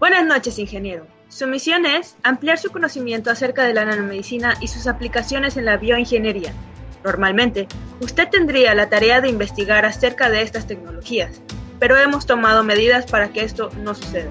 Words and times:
Buenas 0.00 0.24
noches, 0.24 0.58
ingeniero. 0.58 1.06
Su 1.28 1.46
misión 1.46 1.84
es 1.84 2.16
ampliar 2.22 2.56
su 2.56 2.70
conocimiento 2.70 3.30
acerca 3.30 3.64
de 3.64 3.74
la 3.74 3.84
nanomedicina 3.84 4.54
y 4.58 4.68
sus 4.68 4.86
aplicaciones 4.86 5.58
en 5.58 5.66
la 5.66 5.76
bioingeniería. 5.76 6.54
Normalmente, 7.04 7.68
usted 8.00 8.30
tendría 8.30 8.74
la 8.74 8.88
tarea 8.88 9.20
de 9.20 9.28
investigar 9.28 9.84
acerca 9.84 10.30
de 10.30 10.40
estas 10.40 10.66
tecnologías, 10.66 11.42
pero 11.78 11.98
hemos 11.98 12.24
tomado 12.24 12.64
medidas 12.64 13.04
para 13.04 13.28
que 13.28 13.44
esto 13.44 13.68
no 13.84 13.94
suceda, 13.94 14.30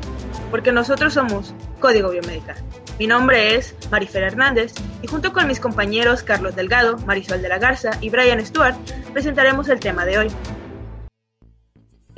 porque 0.49 0.71
nosotros 0.71 1.13
somos 1.13 1.53
Código 1.79 2.09
Biomédica. 2.09 2.55
Mi 2.97 3.05
nombre 3.05 3.53
es 3.53 3.75
Marifer 3.91 4.23
Hernández 4.23 4.73
y 5.03 5.07
junto 5.07 5.33
con 5.33 5.45
mis 5.45 5.59
compañeros 5.59 6.23
Carlos 6.23 6.55
Delgado, 6.55 6.97
Marisol 7.05 7.43
de 7.43 7.49
la 7.49 7.59
Garza 7.59 7.91
y 8.01 8.09
Brian 8.09 8.43
Stewart 8.43 8.75
presentaremos 9.13 9.69
el 9.69 9.79
tema 9.79 10.03
de 10.03 10.17
hoy. 10.17 10.31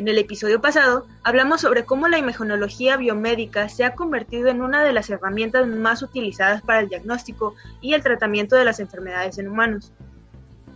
En 0.01 0.07
el 0.07 0.17
episodio 0.17 0.59
pasado 0.61 1.05
hablamos 1.21 1.61
sobre 1.61 1.85
cómo 1.85 2.07
la 2.07 2.17
imagenología 2.17 2.97
biomédica 2.97 3.69
se 3.69 3.85
ha 3.85 3.93
convertido 3.93 4.47
en 4.47 4.63
una 4.63 4.83
de 4.83 4.93
las 4.93 5.11
herramientas 5.11 5.67
más 5.67 6.01
utilizadas 6.01 6.63
para 6.63 6.79
el 6.79 6.89
diagnóstico 6.89 7.53
y 7.81 7.93
el 7.93 8.01
tratamiento 8.01 8.55
de 8.55 8.65
las 8.65 8.79
enfermedades 8.79 9.37
en 9.37 9.47
humanos. 9.47 9.93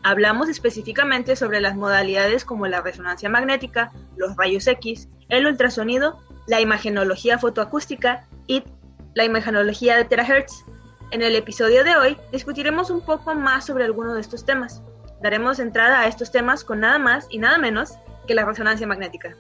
Hablamos 0.04 0.48
específicamente 0.48 1.36
sobre 1.36 1.60
las 1.60 1.76
modalidades 1.76 2.46
como 2.46 2.68
la 2.68 2.82
resonancia 2.82 3.28
magnética, 3.28 3.92
los 4.16 4.36
rayos 4.36 4.68
X, 4.68 5.10
el 5.30 5.48
ultrasonido, 5.48 6.20
la 6.46 6.62
imagenología 6.62 7.40
fotoacústica 7.40 8.28
y 8.46 8.62
la 9.16 9.26
imagenología 9.26 9.98
de 9.98 10.06
terahertz. 10.06 10.66
En 11.10 11.24
el 11.24 11.36
episodio 11.36 11.84
de 11.84 11.96
hoy 11.96 12.18
discutiremos 12.32 12.92
un 12.92 13.02
poco 13.04 13.34
más 13.34 13.66
sobre 13.66 13.86
algunos 13.86 14.14
de 14.14 14.22
estos 14.22 14.46
temas. 14.46 14.84
Daremos 15.24 15.58
entrada 15.58 16.02
a 16.02 16.08
estos 16.08 16.32
temas 16.32 16.64
con 16.64 16.82
nada 16.82 17.00
más 17.00 17.26
y 17.32 17.40
nada 17.40 17.58
menos 17.58 17.96
que 18.26 18.36
la 18.36 18.46
resonancia 18.46 18.88
magnética. 18.88 19.36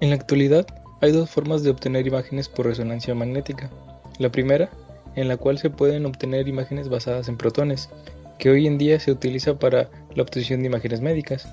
En 0.00 0.10
la 0.10 0.16
actualidad 0.16 0.66
hay 1.00 1.12
dos 1.12 1.30
formas 1.30 1.62
de 1.62 1.70
obtener 1.70 2.06
imágenes 2.06 2.48
por 2.48 2.66
resonancia 2.66 3.14
magnética. 3.14 3.70
La 4.18 4.30
primera, 4.30 4.70
en 5.16 5.28
la 5.28 5.36
cual 5.36 5.58
se 5.58 5.70
pueden 5.70 6.06
obtener 6.06 6.48
imágenes 6.48 6.88
basadas 6.88 7.28
en 7.28 7.36
protones, 7.36 7.90
que 8.38 8.50
hoy 8.50 8.66
en 8.66 8.78
día 8.78 8.98
se 9.00 9.12
utiliza 9.12 9.58
para 9.58 9.88
la 10.14 10.22
obtención 10.22 10.60
de 10.60 10.66
imágenes 10.66 11.00
médicas. 11.00 11.48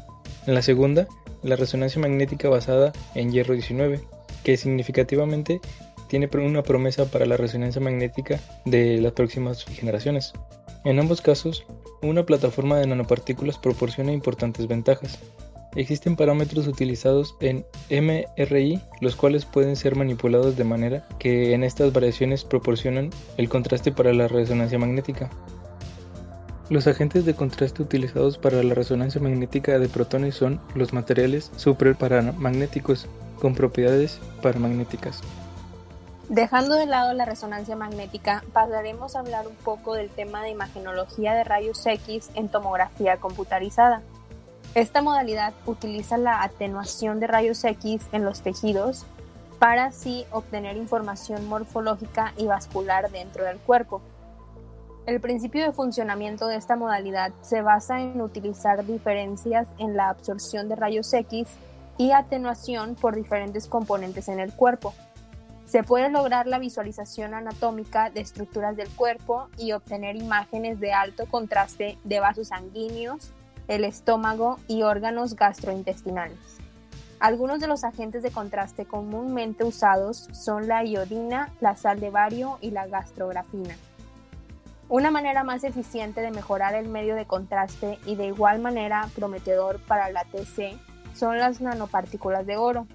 En 0.48 0.54
la 0.54 0.62
segunda, 0.62 1.08
la 1.44 1.56
resonancia 1.56 2.02
magnética 2.02 2.50
basada 2.50 2.92
en 3.16 3.32
hierro 3.32 3.54
19, 3.54 4.02
que 4.44 4.58
significativamente 4.58 5.60
tiene 6.08 6.30
una 6.34 6.64
promesa 6.64 7.06
para 7.06 7.26
la 7.26 7.38
resonancia 7.38 7.82
magnética 7.82 8.40
de 8.66 9.00
las 9.00 9.14
próximas 9.14 9.64
generaciones. 9.66 10.34
En 10.84 11.00
ambos 11.00 11.22
casos, 11.22 11.64
una 12.02 12.26
plataforma 12.26 12.78
de 12.80 12.88
nanopartículas 12.88 13.58
proporciona 13.58 14.12
importantes 14.12 14.68
ventajas. 14.68 15.20
Existen 15.76 16.18
parámetros 16.18 16.68
utilizados 16.68 17.36
en 17.40 17.66
MRI, 17.90 18.82
los 19.00 19.16
cuales 19.16 19.46
pueden 19.46 19.78
ser 19.78 19.96
manipulados 19.96 20.58
de 20.58 20.66
manera 20.66 21.08
que 21.18 21.54
en 21.54 21.64
estas 21.64 21.94
variaciones 21.94 22.44
proporcionan 22.44 23.10
el 23.38 23.48
contraste 23.48 23.94
para 23.94 24.14
la 24.14 24.28
resonancia 24.28 24.78
magnética. 24.78 25.30
Los 26.70 26.88
agentes 26.88 27.26
de 27.26 27.36
contraste 27.36 27.82
utilizados 27.82 28.38
para 28.38 28.64
la 28.64 28.74
resonancia 28.74 29.22
magnética 29.22 29.80
de 29.80 29.90
protones 29.90 30.36
son 30.36 30.60
los 30.76 30.94
materiales 30.94 31.52
superparamagnéticos 31.56 33.08
con 33.40 33.56
propiedades 33.56 34.20
paramagnéticas. 34.42 35.22
Dejando 36.30 36.76
de 36.76 36.86
lado 36.86 37.12
la 37.14 37.26
resonancia 37.26 37.76
magnética, 37.76 38.44
pasaremos 38.54 39.16
a 39.16 39.20
hablar 39.20 39.48
un 39.48 39.56
poco 39.56 39.96
del 39.96 40.10
tema 40.10 40.42
de 40.44 40.50
imagenología 40.50 41.34
de 41.34 41.44
rayos 41.44 41.86
X 41.86 42.30
en 42.36 42.48
tomografía 42.48 43.18
computarizada. 43.18 44.02
Esta 44.74 45.02
modalidad 45.02 45.54
utiliza 45.66 46.18
la 46.18 46.44
atenuación 46.44 47.20
de 47.20 47.28
rayos 47.28 47.62
X 47.66 48.08
en 48.14 48.24
los 48.24 48.40
tejidos 48.42 49.06
para 49.60 49.86
así 49.86 50.26
obtener 50.32 50.78
información 50.78 51.46
morfológica 51.48 52.34
y 52.38 52.48
vascular 52.48 53.12
dentro 53.12 53.44
del 53.44 53.58
cuerpo. 53.58 54.02
El 55.06 55.20
principio 55.20 55.66
de 55.66 55.74
funcionamiento 55.74 56.48
de 56.48 56.56
esta 56.56 56.78
modalidad 56.78 57.34
se 57.42 57.62
basa 57.62 58.00
en 58.00 58.22
utilizar 58.22 58.86
diferencias 58.86 59.68
en 59.78 59.98
la 59.98 60.08
absorción 60.08 60.70
de 60.70 60.78
rayos 60.78 61.14
X 61.14 61.50
y 61.98 62.12
atenuación 62.12 62.96
por 62.96 63.16
diferentes 63.16 63.68
componentes 63.68 64.30
en 64.30 64.40
el 64.40 64.54
cuerpo. 64.54 64.94
Se 65.66 65.84
puede 65.84 66.10
lograr 66.10 66.48
la 66.48 66.60
visualización 66.60 67.34
anatómica 67.34 68.10
de 68.10 68.22
estructuras 68.22 68.78
del 68.78 68.90
cuerpo 68.90 69.50
y 69.58 69.74
obtener 69.74 70.16
imágenes 70.16 70.80
de 70.80 70.94
alto 70.94 71.26
contraste 71.26 71.98
de 72.06 72.20
vasos 72.22 72.50
sanguíneos, 72.50 73.32
el 73.68 73.84
estómago 73.86 74.60
y 74.68 74.84
órganos 74.84 75.36
gastrointestinales. 75.36 76.38
Algunos 77.20 77.60
de 77.60 77.68
los 77.68 77.84
agentes 77.84 78.24
de 78.24 78.32
contraste 78.32 78.86
comúnmente 78.86 79.64
usados 79.64 80.28
son 80.32 80.68
la 80.68 80.84
iodina, 80.84 81.54
la 81.60 81.76
sal 81.76 82.00
de 82.00 82.10
bario 82.10 82.58
y 82.62 82.72
la 82.72 82.88
gastrografina. 82.88 83.76
Una 84.90 85.12
manera 85.12 85.44
más 85.44 85.64
eficiente 85.64 86.22
de 86.22 86.32
mejorar 86.32 86.76
el 86.76 86.90
medio 86.90 87.16
de 87.16 87.26
contraste 87.26 88.00
y 88.06 88.16
de 88.16 88.26
igual 88.26 88.60
manera 88.60 89.08
prometedor 89.16 89.80
para 89.82 90.10
la 90.12 90.24
TC 90.26 90.78
son 91.14 91.38
las 91.38 91.62
nanopartículas 91.62 92.46
de 92.46 92.58
oro, 92.58 92.88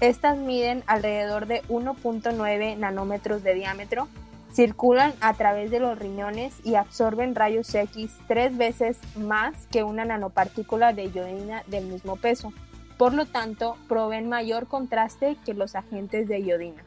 estas 0.00 0.36
miden 0.36 0.84
alrededor 0.86 1.46
de 1.46 1.62
1.9 1.68 2.76
nanómetros 2.76 3.42
de 3.42 3.54
diámetro, 3.54 4.08
circulan 4.56 5.12
a 5.20 5.34
través 5.34 5.70
de 5.70 5.80
los 5.80 5.98
riñones 5.98 6.54
y 6.64 6.76
absorben 6.76 7.34
rayos 7.34 7.74
X 7.74 8.10
tres 8.26 8.56
veces 8.56 8.98
más 9.14 9.66
que 9.70 9.84
una 9.84 10.06
nanopartícula 10.06 10.94
de 10.94 11.10
iodina 11.10 11.62
del 11.66 11.84
mismo 11.84 12.16
peso. 12.16 12.54
Por 12.96 13.12
lo 13.12 13.26
tanto, 13.26 13.76
proveen 13.86 14.30
mayor 14.30 14.66
contraste 14.66 15.36
que 15.44 15.52
los 15.52 15.74
agentes 15.74 16.26
de 16.26 16.40
iodina. 16.40 16.82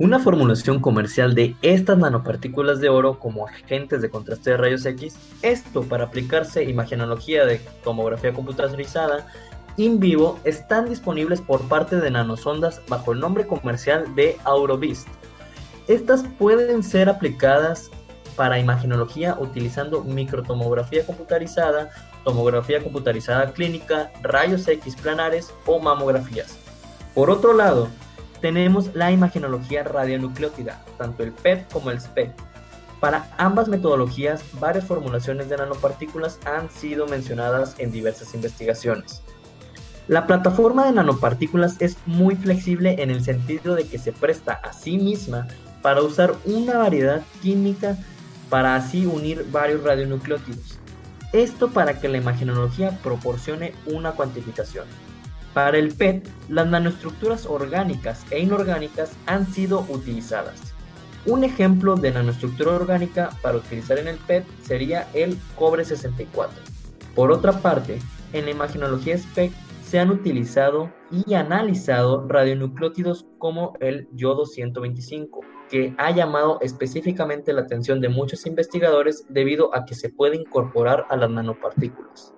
Una 0.00 0.18
formulación 0.18 0.80
comercial 0.80 1.36
de 1.36 1.54
estas 1.62 1.98
nanopartículas 1.98 2.80
de 2.80 2.88
oro 2.88 3.20
como 3.20 3.46
agentes 3.46 4.02
de 4.02 4.10
contraste 4.10 4.50
de 4.50 4.56
rayos 4.56 4.84
X, 4.84 5.16
esto 5.42 5.84
para 5.84 6.06
aplicarse 6.06 6.64
imagenología 6.64 7.46
de 7.46 7.60
tomografía 7.84 8.32
computarizada, 8.32 9.28
in 9.76 10.00
vivo 10.00 10.40
están 10.42 10.88
disponibles 10.88 11.40
por 11.40 11.68
parte 11.68 12.00
de 12.00 12.10
nanosondas 12.10 12.82
bajo 12.88 13.12
el 13.12 13.20
nombre 13.20 13.46
comercial 13.46 14.16
de 14.16 14.36
Aurovist. 14.42 15.06
Estas 15.86 16.24
pueden 16.38 16.82
ser 16.82 17.08
aplicadas 17.08 17.90
para 18.36 18.58
imagenología 18.58 19.36
utilizando 19.38 20.02
microtomografía 20.02 21.04
computarizada, 21.04 21.90
tomografía 22.24 22.82
computarizada 22.82 23.52
clínica, 23.52 24.10
rayos 24.22 24.66
X 24.66 24.96
planares 24.96 25.52
o 25.66 25.78
mamografías. 25.78 26.56
Por 27.14 27.30
otro 27.30 27.52
lado, 27.52 27.88
tenemos 28.40 28.94
la 28.94 29.12
imagenología 29.12 29.84
radionucleótida, 29.84 30.82
tanto 30.98 31.22
el 31.22 31.32
PET 31.32 31.70
como 31.72 31.90
el 31.90 32.00
SPECT. 32.00 32.38
Para 32.98 33.28
ambas 33.36 33.68
metodologías, 33.68 34.42
varias 34.58 34.86
formulaciones 34.86 35.48
de 35.48 35.58
nanopartículas 35.58 36.38
han 36.46 36.70
sido 36.70 37.06
mencionadas 37.06 37.74
en 37.78 37.92
diversas 37.92 38.34
investigaciones. 38.34 39.22
La 40.08 40.26
plataforma 40.26 40.84
de 40.86 40.92
nanopartículas 40.92 41.76
es 41.80 41.96
muy 42.06 42.36
flexible 42.36 43.02
en 43.02 43.10
el 43.10 43.24
sentido 43.24 43.74
de 43.74 43.86
que 43.86 43.98
se 43.98 44.12
presta 44.12 44.54
a 44.54 44.72
sí 44.72 44.98
misma 44.98 45.46
para 45.84 46.00
usar 46.00 46.34
una 46.46 46.78
variedad 46.78 47.22
química 47.42 47.98
para 48.48 48.74
así 48.74 49.04
unir 49.04 49.44
varios 49.52 49.82
radionucleótidos. 49.82 50.78
Esto 51.34 51.72
para 51.72 52.00
que 52.00 52.08
la 52.08 52.16
imagenología 52.16 52.98
proporcione 53.02 53.74
una 53.84 54.12
cuantificación. 54.12 54.86
Para 55.52 55.76
el 55.76 55.92
PET, 55.92 56.26
las 56.48 56.66
nanoestructuras 56.68 57.44
orgánicas 57.44 58.24
e 58.30 58.40
inorgánicas 58.40 59.12
han 59.26 59.46
sido 59.46 59.84
utilizadas. 59.90 60.72
Un 61.26 61.44
ejemplo 61.44 61.96
de 61.96 62.12
nanoestructura 62.12 62.72
orgánica 62.72 63.28
para 63.42 63.58
utilizar 63.58 63.98
en 63.98 64.08
el 64.08 64.16
PET 64.16 64.46
sería 64.62 65.06
el 65.12 65.36
cobre 65.54 65.84
64. 65.84 66.62
Por 67.14 67.30
otra 67.30 67.60
parte, 67.60 67.98
en 68.32 68.46
la 68.46 68.52
imagenología 68.52 69.18
SPEC 69.18 69.52
se 69.82 69.98
han 70.00 70.08
utilizado 70.08 70.90
y 71.10 71.34
analizado 71.34 72.26
radionucleótidos 72.26 73.26
como 73.36 73.74
el 73.80 74.08
yodo 74.12 74.46
125, 74.46 75.43
que 75.68 75.94
ha 75.98 76.10
llamado 76.10 76.58
específicamente 76.60 77.52
la 77.52 77.62
atención 77.62 78.00
de 78.00 78.08
muchos 78.08 78.46
investigadores 78.46 79.26
debido 79.28 79.74
a 79.74 79.84
que 79.84 79.94
se 79.94 80.08
puede 80.08 80.36
incorporar 80.36 81.06
a 81.08 81.16
las 81.16 81.30
nanopartículas. 81.30 82.34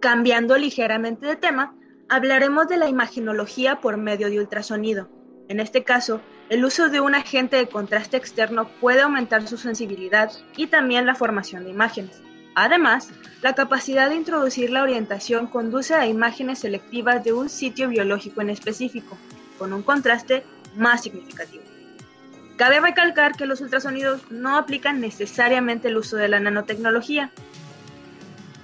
Cambiando 0.00 0.56
ligeramente 0.58 1.26
de 1.26 1.36
tema, 1.36 1.76
hablaremos 2.08 2.68
de 2.68 2.76
la 2.76 2.88
imaginología 2.88 3.80
por 3.80 3.96
medio 3.96 4.28
de 4.28 4.38
ultrasonido. 4.38 5.08
En 5.48 5.60
este 5.60 5.84
caso, 5.84 6.20
el 6.48 6.64
uso 6.64 6.88
de 6.88 7.00
un 7.00 7.14
agente 7.14 7.56
de 7.56 7.68
contraste 7.68 8.16
externo 8.16 8.68
puede 8.80 9.02
aumentar 9.02 9.46
su 9.46 9.56
sensibilidad 9.56 10.30
y 10.56 10.66
también 10.66 11.06
la 11.06 11.14
formación 11.14 11.64
de 11.64 11.70
imágenes. 11.70 12.22
Además, 12.54 13.10
la 13.42 13.54
capacidad 13.54 14.08
de 14.08 14.16
introducir 14.16 14.70
la 14.70 14.82
orientación 14.82 15.46
conduce 15.46 15.94
a 15.94 16.06
imágenes 16.06 16.60
selectivas 16.60 17.24
de 17.24 17.32
un 17.32 17.48
sitio 17.48 17.88
biológico 17.88 18.40
en 18.40 18.50
específico, 18.50 19.18
con 19.58 19.72
un 19.72 19.82
contraste 19.82 20.44
más 20.76 21.02
significativo. 21.02 21.64
Cabe 22.56 22.80
recalcar 22.80 23.34
que 23.36 23.46
los 23.46 23.60
ultrasonidos 23.60 24.30
no 24.30 24.56
aplican 24.56 25.00
necesariamente 25.00 25.88
el 25.88 25.96
uso 25.96 26.16
de 26.16 26.28
la 26.28 26.38
nanotecnología. 26.38 27.30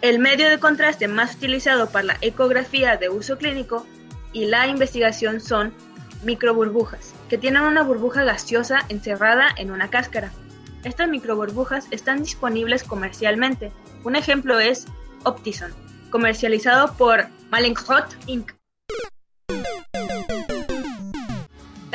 El 0.01 0.21
medio 0.21 0.49
de 0.49 0.59
contraste 0.59 1.09
más 1.09 1.35
utilizado 1.35 1.91
para 1.91 2.05
la 2.05 2.17
ecografía 2.21 2.97
de 2.97 3.09
uso 3.09 3.37
clínico 3.37 3.87
y 4.33 4.47
la 4.47 4.69
investigación 4.69 5.41
son 5.41 5.75
microburbujas, 6.23 7.15
que 7.29 7.37
tienen 7.37 7.63
una 7.63 7.83
burbuja 7.83 8.23
gaseosa 8.23 8.81
encerrada 8.89 9.49
en 9.57 9.73
una 9.73 9.91
cáscara. 9.91 10.31
Estas 10.85 11.09
microburbujas 11.09 11.87
están 11.91 12.23
disponibles 12.23 12.85
comercialmente. 12.85 13.73
Un 14.05 14.17
ejemplo 14.17 14.61
es 14.61 14.87
Optison, 15.25 15.73
comercializado 16.11 16.95
por 16.97 17.27
Mallinckrodt 17.51 18.15
Inc. 18.27 18.60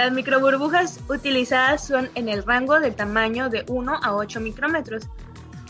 Las 0.05 0.13
microburbujas 0.13 0.99
utilizadas 1.09 1.87
son 1.87 2.11
en 2.13 2.29
el 2.29 2.43
rango 2.43 2.79
del 2.79 2.93
tamaño 2.93 3.49
de 3.49 3.63
1 3.67 3.91
a 4.03 4.15
8 4.15 4.39
micrómetros 4.39 5.07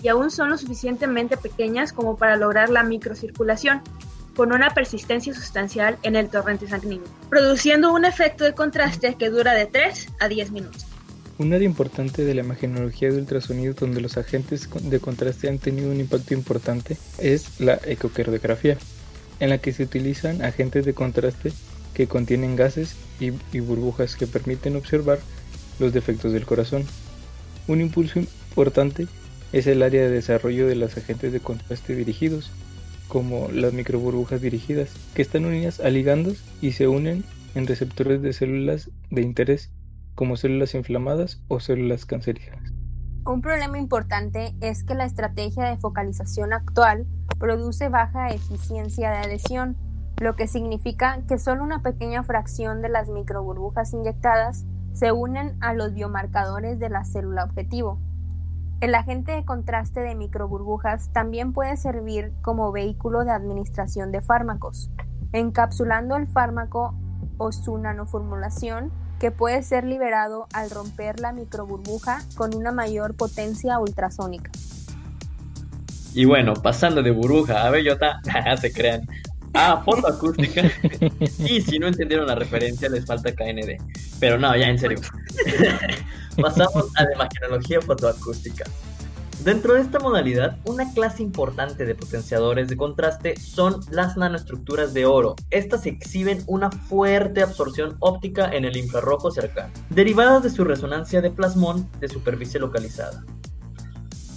y 0.03 0.09
aún 0.09 0.29
son 0.29 0.49
lo 0.49 0.57
suficientemente 0.57 1.37
pequeñas 1.37 1.93
como 1.93 2.17
para 2.17 2.35
lograr 2.35 2.69
la 2.69 2.83
microcirculación, 2.83 3.81
con 4.35 4.51
una 4.51 4.71
persistencia 4.71 5.33
sustancial 5.33 5.97
en 6.03 6.17
el 6.17 6.27
torrente 6.27 6.67
sanguíneo, 6.67 7.07
produciendo 7.29 7.93
un 7.93 8.03
efecto 8.03 8.43
de 8.43 8.51
contraste 8.51 9.15
que 9.15 9.29
dura 9.29 9.53
de 9.53 9.67
3 9.67 10.09
a 10.19 10.27
10 10.27 10.51
minutos. 10.51 10.85
Un 11.37 11.53
área 11.53 11.65
importante 11.65 12.25
de 12.25 12.35
la 12.35 12.41
imagenología 12.41 13.09
de 13.09 13.19
ultrasonido 13.19 13.73
donde 13.73 14.01
los 14.01 14.17
agentes 14.17 14.69
de 14.69 14.99
contraste 14.99 15.47
han 15.47 15.59
tenido 15.59 15.89
un 15.89 16.01
impacto 16.01 16.33
importante 16.33 16.97
es 17.19 17.61
la 17.61 17.79
ecocardiografía, 17.85 18.77
en 19.39 19.49
la 19.49 19.59
que 19.59 19.71
se 19.71 19.83
utilizan 19.83 20.43
agentes 20.43 20.83
de 20.83 20.93
contraste 20.93 21.53
que 21.95 22.07
contienen 22.07 22.55
gases 22.55 22.95
y, 23.19 23.31
burbujas 23.61 24.15
que 24.15 24.27
permiten 24.27 24.75
observar 24.75 25.17
los 25.79 25.93
defectos 25.93 26.33
del 26.33 26.45
corazón. 26.45 26.83
Un 27.67 27.81
impulso 27.81 28.19
importante 28.19 29.07
es 29.53 29.65
el 29.65 29.81
área 29.81 30.03
de 30.03 30.09
desarrollo 30.09 30.67
de 30.67 30.75
los 30.75 30.95
agentes 30.97 31.31
de 31.31 31.39
contraste 31.39 31.95
dirigidos, 31.95 32.51
como 33.07 33.49
las 33.51 33.73
microburbujas 33.73 34.41
dirigidas, 34.41 34.89
que 35.15 35.21
están 35.21 35.45
unidas 35.45 35.79
a 35.79 35.89
ligandos 35.89 36.43
y 36.61 36.73
se 36.73 36.87
unen 36.87 37.23
en 37.55 37.65
receptores 37.65 38.21
de 38.21 38.33
células 38.33 38.91
de 39.09 39.21
interés 39.21 39.71
como 40.13 40.37
células 40.37 40.75
inflamadas 40.75 41.41
o 41.47 41.59
células 41.59 42.05
cancerígenas. 42.05 42.73
Un 43.25 43.41
problema 43.41 43.79
importante 43.79 44.53
es 44.61 44.83
que 44.83 44.93
la 44.93 45.05
estrategia 45.05 45.65
de 45.65 45.77
focalización 45.77 46.53
actual 46.53 47.07
produce 47.39 47.89
baja 47.89 48.29
eficiencia 48.29 49.09
de 49.09 49.17
adhesión, 49.17 49.75
lo 50.17 50.35
que 50.35 50.47
significa 50.47 51.19
que 51.27 51.37
solo 51.37 51.63
una 51.63 51.81
pequeña 51.81 52.23
fracción 52.23 52.81
de 52.81 52.89
las 52.89 53.09
microburbujas 53.09 53.93
inyectadas 53.93 54.65
se 54.93 55.11
unen 55.11 55.57
a 55.59 55.73
los 55.73 55.93
biomarcadores 55.93 56.79
de 56.79 56.89
la 56.89 57.03
célula 57.03 57.43
objetivo. 57.43 57.99
El 58.79 58.95
agente 58.95 59.33
de 59.33 59.45
contraste 59.45 60.01
de 60.01 60.15
microburbujas 60.15 61.09
también 61.11 61.53
puede 61.53 61.75
servir 61.75 62.33
como 62.41 62.71
vehículo 62.71 63.25
de 63.25 63.31
administración 63.31 64.11
de 64.11 64.21
fármacos, 64.21 64.89
encapsulando 65.33 66.15
el 66.15 66.27
fármaco 66.27 66.95
o 67.37 67.51
su 67.51 67.77
nanoformulación 67.77 68.91
que 69.19 69.31
puede 69.31 69.63
ser 69.63 69.85
liberado 69.85 70.47
al 70.53 70.69
romper 70.69 71.19
la 71.19 71.31
microburbuja 71.31 72.19
con 72.35 72.53
una 72.53 72.71
mayor 72.71 73.15
potencia 73.15 73.79
ultrasónica. 73.79 74.51
Y 76.13 76.23
bueno, 76.23 76.53
pasando 76.53 77.03
de 77.03 77.11
burbuja 77.11 77.65
a 77.65 77.69
bellota, 77.69 78.21
se 78.61 78.71
crean. 78.71 79.05
Ah, 79.55 79.81
fotoacústica. 79.83 80.63
y 81.39 81.61
si 81.61 81.79
no 81.79 81.87
entendieron 81.87 82.27
la 82.27 82.35
referencia, 82.35 82.89
les 82.89 83.05
falta 83.05 83.33
KND. 83.33 83.77
Pero 84.19 84.37
no, 84.37 84.55
ya 84.55 84.67
en 84.67 84.77
serio. 84.77 84.99
Pasamos 86.41 86.91
a 86.95 87.03
la 87.03 87.13
imagenología 87.13 87.81
fotoacústica. 87.81 88.65
Dentro 89.43 89.75
de 89.75 89.81
esta 89.81 89.99
modalidad, 89.99 90.57
una 90.65 90.91
clase 90.93 91.21
importante 91.21 91.85
de 91.85 91.93
potenciadores 91.93 92.67
de 92.67 92.77
contraste 92.77 93.35
son 93.37 93.79
las 93.91 94.17
nanoestructuras 94.17 94.93
de 94.93 95.05
oro. 95.05 95.35
Estas 95.51 95.85
exhiben 95.85 96.43
una 96.47 96.71
fuerte 96.71 97.43
absorción 97.43 97.95
óptica 97.99 98.49
en 98.51 98.65
el 98.65 98.75
infrarrojo 98.75 99.29
cercano, 99.29 99.71
derivadas 99.89 100.41
de 100.41 100.49
su 100.49 100.63
resonancia 100.63 101.21
de 101.21 101.29
plasmón 101.29 101.87
de 101.99 102.07
superficie 102.07 102.59
localizada. 102.59 103.23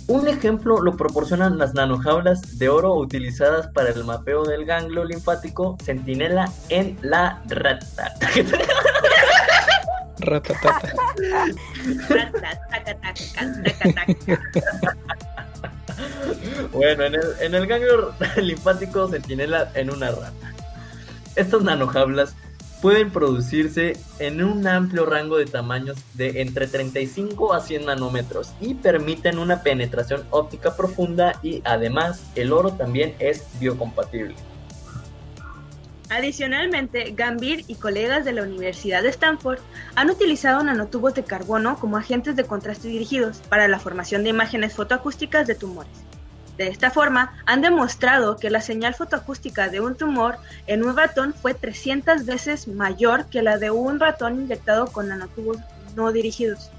Un 0.08 0.26
ejemplo 0.26 0.80
lo 0.80 0.96
proporcionan 0.96 1.58
las 1.58 1.74
nanojaulas 1.74 2.58
de 2.58 2.70
oro 2.70 2.94
utilizadas 2.94 3.66
para 3.68 3.90
el 3.90 4.04
mapeo 4.04 4.42
del 4.42 4.64
ganglio 4.64 5.04
linfático 5.04 5.76
centinela 5.84 6.50
en 6.70 6.98
la 7.02 7.42
rata. 7.46 8.14
Ratatata. 10.20 10.94
bueno, 16.72 17.04
en 17.04 17.14
el, 17.14 17.22
en 17.40 17.54
el 17.54 17.66
ganglio 17.66 18.14
linfático 18.36 19.08
centinela 19.08 19.70
en 19.74 19.90
una 19.90 20.10
rata. 20.10 20.54
Estas 21.36 21.60
nanojaulas 21.60 22.34
pueden 22.80 23.10
producirse 23.10 23.96
en 24.18 24.42
un 24.42 24.66
amplio 24.66 25.06
rango 25.06 25.36
de 25.36 25.46
tamaños 25.46 25.98
de 26.14 26.42
entre 26.42 26.66
35 26.66 27.52
a 27.52 27.60
100 27.60 27.86
nanómetros 27.86 28.52
y 28.60 28.74
permiten 28.74 29.38
una 29.38 29.62
penetración 29.62 30.24
óptica 30.30 30.76
profunda 30.76 31.38
y 31.42 31.62
además 31.64 32.22
el 32.34 32.52
oro 32.52 32.72
también 32.72 33.14
es 33.18 33.46
biocompatible. 33.58 34.34
Adicionalmente, 36.10 37.12
Gambir 37.14 37.64
y 37.68 37.74
colegas 37.74 38.24
de 38.24 38.32
la 38.32 38.42
Universidad 38.42 39.02
de 39.02 39.10
Stanford 39.10 39.58
han 39.94 40.08
utilizado 40.08 40.62
nanotubos 40.62 41.14
de 41.14 41.24
carbono 41.24 41.78
como 41.78 41.98
agentes 41.98 42.34
de 42.34 42.44
contraste 42.44 42.88
dirigidos 42.88 43.38
para 43.50 43.68
la 43.68 43.78
formación 43.78 44.22
de 44.22 44.30
imágenes 44.30 44.72
fotoacústicas 44.72 45.46
de 45.46 45.54
tumores. 45.54 46.07
De 46.58 46.66
esta 46.66 46.90
forma, 46.90 47.40
han 47.46 47.62
demostrado 47.62 48.36
que 48.36 48.50
la 48.50 48.60
señal 48.60 48.94
fotoacústica 48.94 49.68
de 49.68 49.80
un 49.80 49.94
tumor 49.94 50.38
en 50.66 50.84
un 50.84 50.96
ratón 50.96 51.32
fue 51.32 51.54
300 51.54 52.26
veces 52.26 52.66
mayor 52.66 53.26
que 53.26 53.42
la 53.42 53.58
de 53.58 53.70
un 53.70 54.00
ratón 54.00 54.40
inyectado 54.42 54.88
con 54.88 55.08
nanotubos 55.08 55.58
no 55.94 56.10
dirigidos. 56.10 56.70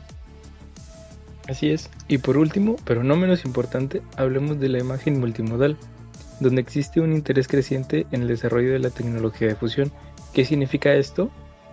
Así 1.47 1.71
es. 1.71 1.89
Y 2.09 2.17
por 2.17 2.37
último, 2.37 2.75
pero 2.83 3.03
no 3.03 3.15
menos 3.15 3.45
importante, 3.45 4.01
hablemos 4.17 4.59
de 4.59 4.67
la 4.67 4.79
imagen 4.79 5.19
multimodal, 5.19 5.77
donde 6.41 6.61
existe 6.61 6.99
un 6.99 7.13
interés 7.13 7.47
creciente 7.47 8.05
en 8.11 8.23
el 8.23 8.27
desarrollo 8.27 8.73
de 8.73 8.79
la 8.79 8.89
tecnología 8.89 9.47
de 9.47 9.55
fusión. 9.55 9.91
¿Qué 10.33 10.43
significa 10.43 10.93
esto? 10.93 11.31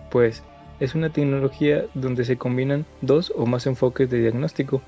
Pues 0.09 0.43
es 0.79 0.95
una 0.95 1.11
tecnología 1.11 1.85
donde 1.93 2.23
se 2.23 2.37
combinan 2.37 2.85
dos 3.01 3.33
o 3.35 3.45
más 3.45 3.67
enfoques 3.67 4.09
de 4.09 4.19
diagnóstico. 4.19 4.81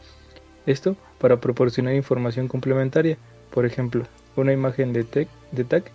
Esto 0.66 0.96
para 1.20 1.38
proporcionar 1.38 1.94
información 1.94 2.48
complementaria. 2.48 3.18
Por 3.52 3.66
ejemplo, 3.66 4.06
una 4.36 4.54
imagen 4.54 4.94
de, 4.94 5.28
de 5.52 5.64
TAC 5.64 5.92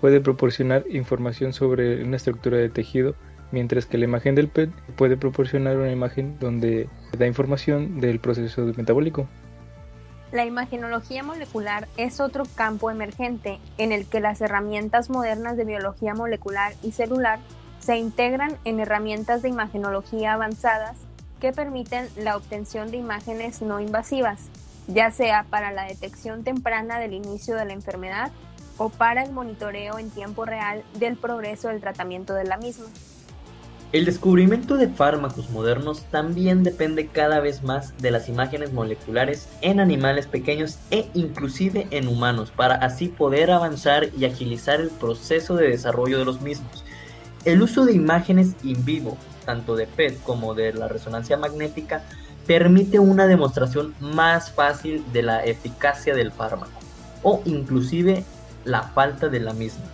puede 0.00 0.20
proporcionar 0.20 0.84
información 0.90 1.52
sobre 1.52 2.02
una 2.02 2.16
estructura 2.16 2.58
de 2.58 2.68
tejido, 2.68 3.14
mientras 3.52 3.86
que 3.86 3.98
la 3.98 4.04
imagen 4.04 4.34
del 4.34 4.48
PET 4.48 4.70
puede 4.96 5.16
proporcionar 5.16 5.76
una 5.76 5.92
imagen 5.92 6.38
donde 6.40 6.88
da 7.16 7.26
información 7.26 8.00
del 8.00 8.18
proceso 8.18 8.62
metabólico. 8.76 9.28
La 10.32 10.46
imagenología 10.46 11.22
molecular 11.22 11.86
es 11.98 12.18
otro 12.18 12.44
campo 12.56 12.90
emergente 12.90 13.60
en 13.78 13.92
el 13.92 14.06
que 14.06 14.20
las 14.20 14.40
herramientas 14.40 15.10
modernas 15.10 15.56
de 15.56 15.66
biología 15.66 16.14
molecular 16.14 16.72
y 16.82 16.92
celular 16.92 17.38
se 17.78 17.98
integran 17.98 18.56
en 18.64 18.80
herramientas 18.80 19.42
de 19.42 19.50
imagenología 19.50 20.32
avanzadas 20.32 20.96
que 21.42 21.52
permiten 21.52 22.08
la 22.16 22.36
obtención 22.36 22.92
de 22.92 22.98
imágenes 22.98 23.62
no 23.62 23.80
invasivas, 23.80 24.42
ya 24.86 25.10
sea 25.10 25.44
para 25.50 25.72
la 25.72 25.82
detección 25.86 26.44
temprana 26.44 27.00
del 27.00 27.14
inicio 27.14 27.56
de 27.56 27.64
la 27.64 27.72
enfermedad 27.72 28.30
o 28.78 28.90
para 28.90 29.24
el 29.24 29.32
monitoreo 29.32 29.98
en 29.98 30.08
tiempo 30.08 30.44
real 30.44 30.84
del 31.00 31.16
progreso 31.16 31.66
del 31.66 31.80
tratamiento 31.80 32.32
de 32.34 32.44
la 32.44 32.58
misma. 32.58 32.86
El 33.90 34.04
descubrimiento 34.04 34.76
de 34.76 34.88
fármacos 34.88 35.50
modernos 35.50 36.04
también 36.12 36.62
depende 36.62 37.08
cada 37.08 37.40
vez 37.40 37.64
más 37.64 37.92
de 37.98 38.12
las 38.12 38.28
imágenes 38.28 38.72
moleculares 38.72 39.48
en 39.62 39.80
animales 39.80 40.28
pequeños 40.28 40.78
e 40.92 41.10
inclusive 41.12 41.88
en 41.90 42.06
humanos 42.06 42.52
para 42.54 42.76
así 42.76 43.08
poder 43.08 43.50
avanzar 43.50 44.10
y 44.16 44.26
agilizar 44.26 44.80
el 44.80 44.90
proceso 44.90 45.56
de 45.56 45.70
desarrollo 45.70 46.20
de 46.20 46.24
los 46.24 46.40
mismos. 46.40 46.84
El 47.44 47.62
uso 47.62 47.84
de 47.84 47.94
imágenes 47.94 48.54
in 48.62 48.84
vivo, 48.84 49.18
tanto 49.44 49.76
de 49.76 49.86
PET 49.86 50.22
como 50.22 50.54
de 50.54 50.72
la 50.72 50.88
resonancia 50.88 51.36
magnética, 51.36 52.04
permite 52.46 52.98
una 52.98 53.26
demostración 53.26 53.94
más 54.00 54.50
fácil 54.50 55.04
de 55.12 55.22
la 55.22 55.44
eficacia 55.44 56.14
del 56.14 56.32
fármaco 56.32 56.72
o 57.22 57.40
inclusive 57.44 58.24
la 58.64 58.82
falta 58.82 59.28
de 59.28 59.40
la 59.40 59.52
misma. 59.52 59.84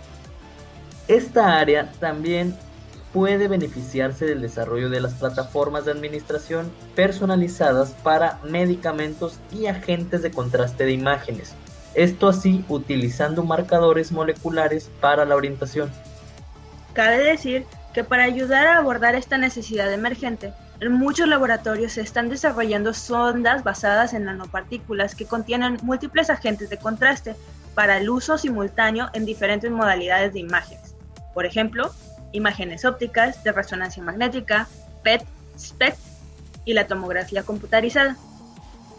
Esta 1.07 1.57
área 1.57 1.91
también 1.99 2.55
puede 3.13 3.47
beneficiarse 3.47 4.25
del 4.25 4.41
desarrollo 4.41 4.89
de 4.89 5.01
las 5.01 5.13
plataformas 5.15 5.85
de 5.85 5.91
administración 5.91 6.71
personalizadas 6.95 7.91
para 8.03 8.39
medicamentos 8.43 9.39
y 9.51 9.65
agentes 9.65 10.21
de 10.21 10.31
contraste 10.31 10.85
de 10.85 10.91
imágenes. 10.91 11.55
Esto 11.95 12.27
así 12.27 12.63
utilizando 12.69 13.43
marcadores 13.43 14.11
moleculares 14.11 14.91
para 15.01 15.25
la 15.25 15.35
orientación. 15.35 15.91
Cabe 16.93 17.23
decir 17.23 17.65
para 18.03 18.23
ayudar 18.23 18.67
a 18.67 18.77
abordar 18.77 19.15
esta 19.15 19.37
necesidad 19.37 19.91
emergente, 19.91 20.53
en 20.79 20.93
muchos 20.93 21.27
laboratorios 21.27 21.93
se 21.93 22.01
están 22.01 22.29
desarrollando 22.29 22.93
sondas 22.93 23.63
basadas 23.63 24.13
en 24.13 24.25
nanopartículas 24.25 25.15
que 25.15 25.25
contienen 25.25 25.77
múltiples 25.81 26.29
agentes 26.29 26.69
de 26.69 26.77
contraste 26.77 27.35
para 27.75 27.97
el 27.97 28.09
uso 28.09 28.37
simultáneo 28.37 29.09
en 29.13 29.25
diferentes 29.25 29.71
modalidades 29.71 30.33
de 30.33 30.39
imágenes. 30.39 30.95
Por 31.33 31.45
ejemplo, 31.45 31.91
imágenes 32.31 32.85
ópticas, 32.85 33.43
de 33.43 33.51
resonancia 33.51 34.03
magnética, 34.03 34.67
PET, 35.03 35.25
SPECT 35.57 35.99
y 36.65 36.73
la 36.73 36.87
tomografía 36.87 37.43
computarizada. 37.43 38.17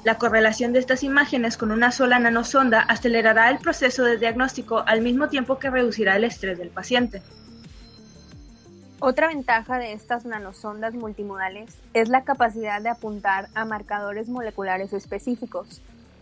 La 0.05 0.17
correlación 0.17 0.73
de 0.73 0.79
estas 0.79 1.03
imágenes 1.03 1.57
con 1.57 1.73
una 1.73 1.93
sola 1.93 2.19
nanosonda 2.19 2.81
acelerará 2.81 3.51
el 3.51 3.59
proceso 3.59 4.03
de 4.05 4.17
diagnóstico 4.17 4.83
al 4.87 5.03
mismo 5.03 5.29
tiempo 5.29 5.59
que 5.59 5.71
reducirá 5.71 6.17
el 6.17 6.25
estrés 6.25 6.59
del 6.59 6.71
paciente. 6.71 7.23
Otra 9.03 9.29
ventaja 9.29 9.79
de 9.79 9.95
estas 9.95 10.27
nanosondas 10.27 10.93
multimodales 10.93 11.75
es 11.95 12.11
la 12.11 12.25
capacidad 12.25 12.83
de 12.83 12.91
apuntar 12.91 13.49
a 13.55 13.65
marcadores 13.65 14.29
moleculares 14.29 14.93
específicos. 14.93 15.81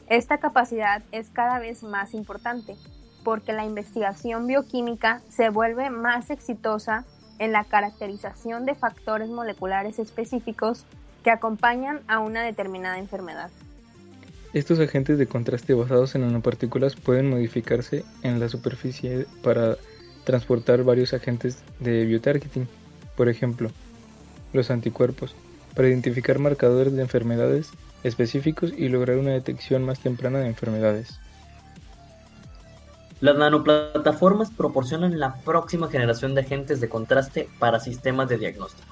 Esta 0.08 0.38
capacidad 0.38 1.02
es 1.10 1.28
cada 1.28 1.58
vez 1.58 1.82
más 1.82 2.14
importante 2.14 2.76
porque 3.24 3.52
la 3.52 3.64
investigación 3.64 4.46
bioquímica 4.46 5.22
se 5.28 5.48
vuelve 5.48 5.90
más 5.90 6.30
exitosa 6.30 7.04
en 7.40 7.50
la 7.50 7.64
caracterización 7.64 8.64
de 8.64 8.76
factores 8.76 9.28
moleculares 9.28 9.98
específicos 9.98 10.84
que 11.24 11.32
acompañan 11.32 12.02
a 12.06 12.20
una 12.20 12.44
determinada 12.44 13.00
enfermedad. 13.00 13.50
Estos 14.52 14.78
agentes 14.78 15.18
de 15.18 15.26
contraste 15.26 15.74
basados 15.74 16.14
en 16.14 16.20
nanopartículas 16.20 16.94
pueden 16.94 17.28
modificarse 17.28 18.04
en 18.22 18.38
la 18.38 18.48
superficie 18.48 19.26
para 19.42 19.76
transportar 20.28 20.82
varios 20.82 21.14
agentes 21.14 21.62
de 21.80 22.04
biotargeting, 22.04 22.68
por 23.16 23.30
ejemplo, 23.30 23.70
los 24.52 24.70
anticuerpos, 24.70 25.34
para 25.74 25.88
identificar 25.88 26.38
marcadores 26.38 26.92
de 26.92 27.00
enfermedades 27.00 27.70
específicos 28.04 28.74
y 28.76 28.90
lograr 28.90 29.16
una 29.16 29.30
detección 29.30 29.84
más 29.84 30.00
temprana 30.00 30.40
de 30.40 30.48
enfermedades. 30.48 31.18
Las 33.22 33.38
nanoplataformas 33.38 34.50
proporcionan 34.50 35.18
la 35.18 35.36
próxima 35.36 35.88
generación 35.88 36.34
de 36.34 36.42
agentes 36.42 36.82
de 36.82 36.90
contraste 36.90 37.48
para 37.58 37.80
sistemas 37.80 38.28
de 38.28 38.36
diagnóstico. 38.36 38.86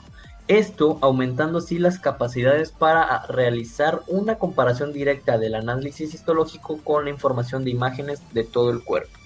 Esto 0.48 0.98
aumentando 1.02 1.58
así 1.58 1.78
las 1.78 1.98
capacidades 1.98 2.72
para 2.72 3.26
realizar 3.26 4.00
una 4.06 4.36
comparación 4.36 4.94
directa 4.94 5.36
del 5.36 5.54
análisis 5.54 6.14
histológico 6.14 6.78
con 6.82 7.04
la 7.04 7.10
información 7.10 7.62
de 7.62 7.72
imágenes 7.72 8.22
de 8.32 8.44
todo 8.44 8.70
el 8.70 8.82
cuerpo. 8.82 9.25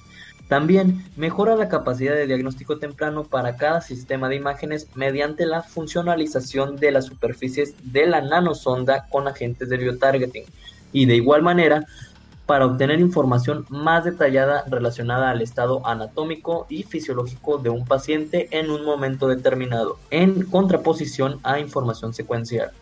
También 0.50 1.04
mejora 1.14 1.54
la 1.54 1.68
capacidad 1.68 2.12
de 2.12 2.26
diagnóstico 2.26 2.80
temprano 2.80 3.22
para 3.22 3.54
cada 3.54 3.80
sistema 3.80 4.28
de 4.28 4.34
imágenes 4.34 4.88
mediante 4.96 5.46
la 5.46 5.62
funcionalización 5.62 6.74
de 6.74 6.90
las 6.90 7.06
superficies 7.06 7.76
de 7.84 8.06
la 8.06 8.20
nanosonda 8.20 9.06
con 9.10 9.28
agentes 9.28 9.68
de 9.68 9.76
biotargeting 9.76 10.42
y 10.92 11.06
de 11.06 11.14
igual 11.14 11.42
manera 11.42 11.86
para 12.46 12.66
obtener 12.66 12.98
información 12.98 13.64
más 13.68 14.02
detallada 14.02 14.64
relacionada 14.68 15.30
al 15.30 15.40
estado 15.40 15.86
anatómico 15.86 16.66
y 16.68 16.82
fisiológico 16.82 17.58
de 17.58 17.70
un 17.70 17.84
paciente 17.84 18.48
en 18.50 18.72
un 18.72 18.84
momento 18.84 19.28
determinado, 19.28 20.00
en 20.10 20.46
contraposición 20.46 21.38
a 21.44 21.60
información 21.60 22.12
secuencial. 22.12 22.72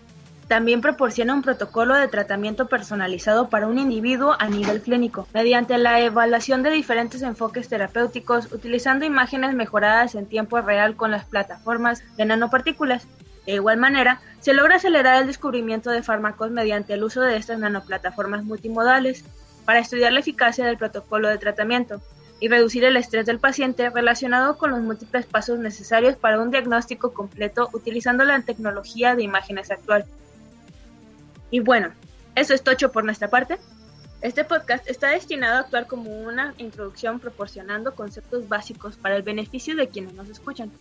También 0.48 0.80
proporciona 0.80 1.34
un 1.34 1.42
protocolo 1.42 1.94
de 1.94 2.08
tratamiento 2.08 2.68
personalizado 2.68 3.50
para 3.50 3.66
un 3.66 3.78
individuo 3.78 4.34
a 4.38 4.48
nivel 4.48 4.80
clínico, 4.80 5.28
mediante 5.34 5.76
la 5.76 6.00
evaluación 6.00 6.62
de 6.62 6.70
diferentes 6.70 7.20
enfoques 7.20 7.68
terapéuticos 7.68 8.50
utilizando 8.50 9.04
imágenes 9.04 9.54
mejoradas 9.54 10.14
en 10.14 10.24
tiempo 10.24 10.58
real 10.62 10.96
con 10.96 11.10
las 11.10 11.26
plataformas 11.26 12.02
de 12.16 12.24
nanopartículas. 12.24 13.06
De 13.44 13.52
igual 13.52 13.76
manera, 13.76 14.22
se 14.40 14.54
logra 14.54 14.76
acelerar 14.76 15.20
el 15.20 15.26
descubrimiento 15.26 15.90
de 15.90 16.02
fármacos 16.02 16.50
mediante 16.50 16.94
el 16.94 17.04
uso 17.04 17.20
de 17.20 17.36
estas 17.36 17.58
nanoplataformas 17.58 18.42
multimodales, 18.42 19.24
para 19.66 19.80
estudiar 19.80 20.14
la 20.14 20.20
eficacia 20.20 20.64
del 20.64 20.78
protocolo 20.78 21.28
de 21.28 21.36
tratamiento 21.36 22.00
y 22.40 22.48
reducir 22.48 22.84
el 22.84 22.96
estrés 22.96 23.26
del 23.26 23.38
paciente 23.38 23.90
relacionado 23.90 24.56
con 24.56 24.70
los 24.70 24.80
múltiples 24.80 25.26
pasos 25.26 25.58
necesarios 25.58 26.16
para 26.16 26.40
un 26.40 26.50
diagnóstico 26.50 27.12
completo 27.12 27.68
utilizando 27.74 28.24
la 28.24 28.40
tecnología 28.40 29.14
de 29.14 29.24
imágenes 29.24 29.70
actual. 29.70 30.06
Y 31.50 31.60
bueno, 31.60 31.92
eso 32.34 32.54
es 32.54 32.62
tocho 32.62 32.92
por 32.92 33.04
nuestra 33.04 33.28
parte. 33.28 33.58
Este 34.20 34.44
podcast 34.44 34.88
está 34.88 35.10
destinado 35.10 35.56
a 35.56 35.60
actuar 35.60 35.86
como 35.86 36.10
una 36.10 36.54
introducción 36.58 37.20
proporcionando 37.20 37.94
conceptos 37.94 38.48
básicos 38.48 38.96
para 38.96 39.16
el 39.16 39.22
beneficio 39.22 39.76
de 39.76 39.88
quienes 39.88 40.14
nos 40.14 40.28
escuchan. 40.28 40.72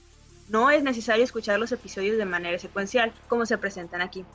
No 0.50 0.72
es 0.72 0.82
necesario 0.82 1.24
escuchar 1.24 1.60
los 1.60 1.72
episodios 1.72 2.18
de 2.18 2.26
manera 2.26 2.58
secuencial, 2.58 3.14
como 3.28 3.46
se 3.46 3.58
presentan 3.58 4.02
aquí. 4.02 4.26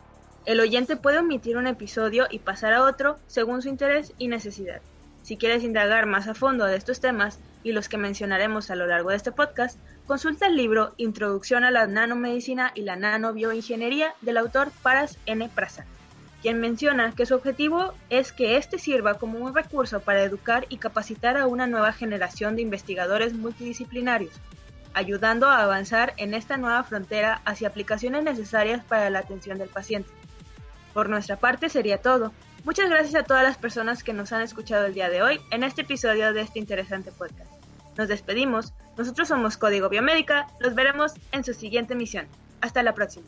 El 0.44 0.60
oyente 0.60 0.96
puede 0.96 1.18
omitir 1.18 1.56
un 1.56 1.66
episodio 1.66 2.26
y 2.30 2.40
pasar 2.40 2.72
a 2.72 2.84
otro 2.84 3.18
según 3.26 3.62
su 3.62 3.68
interés 3.68 4.12
y 4.18 4.28
necesidad. 4.28 4.82
Si 5.22 5.36
quieres 5.36 5.62
indagar 5.62 6.06
más 6.06 6.26
a 6.26 6.34
fondo 6.34 6.64
de 6.64 6.76
estos 6.76 7.00
temas 7.00 7.38
y 7.62 7.72
los 7.72 7.88
que 7.88 7.96
mencionaremos 7.96 8.70
a 8.70 8.76
lo 8.76 8.86
largo 8.86 9.10
de 9.10 9.16
este 9.16 9.30
podcast, 9.30 9.78
consulta 10.06 10.46
el 10.46 10.56
libro 10.56 10.94
Introducción 10.96 11.62
a 11.64 11.70
la 11.70 11.86
nanomedicina 11.86 12.72
y 12.74 12.82
la 12.82 12.96
nanobioingeniería 12.96 14.14
del 14.20 14.36
autor 14.36 14.72
Paras 14.82 15.18
N. 15.26 15.48
Prasad, 15.54 15.84
quien 16.42 16.60
menciona 16.60 17.14
que 17.14 17.24
su 17.24 17.36
objetivo 17.36 17.94
es 18.10 18.32
que 18.32 18.56
éste 18.56 18.78
sirva 18.78 19.14
como 19.14 19.38
un 19.38 19.54
recurso 19.54 20.00
para 20.00 20.24
educar 20.24 20.66
y 20.68 20.78
capacitar 20.78 21.36
a 21.36 21.46
una 21.46 21.68
nueva 21.68 21.92
generación 21.92 22.56
de 22.56 22.62
investigadores 22.62 23.32
multidisciplinarios, 23.32 24.34
ayudando 24.92 25.46
a 25.48 25.62
avanzar 25.62 26.14
en 26.16 26.34
esta 26.34 26.56
nueva 26.56 26.82
frontera 26.82 27.40
hacia 27.44 27.68
aplicaciones 27.68 28.24
necesarias 28.24 28.84
para 28.84 29.08
la 29.08 29.20
atención 29.20 29.56
del 29.56 29.68
paciente. 29.68 30.10
Por 30.92 31.08
nuestra 31.08 31.36
parte 31.36 31.68
sería 31.68 32.02
todo. 32.02 32.32
Muchas 32.64 32.90
gracias 32.90 33.14
a 33.14 33.24
todas 33.24 33.44
las 33.44 33.56
personas 33.56 34.02
que 34.02 34.12
nos 34.12 34.32
han 34.32 34.42
escuchado 34.42 34.86
el 34.86 34.94
día 34.94 35.08
de 35.08 35.22
hoy 35.22 35.40
en 35.52 35.62
este 35.62 35.82
episodio 35.82 36.32
de 36.32 36.42
este 36.42 36.58
interesante 36.58 37.12
podcast. 37.12 37.50
Nos 37.96 38.08
despedimos. 38.08 38.72
Nosotros 38.96 39.28
somos 39.28 39.56
Código 39.56 39.88
Biomédica. 39.88 40.48
Los 40.60 40.74
veremos 40.74 41.12
en 41.30 41.44
su 41.44 41.54
siguiente 41.54 41.94
misión. 41.94 42.26
Hasta 42.60 42.82
la 42.82 42.94
próxima. 42.94 43.26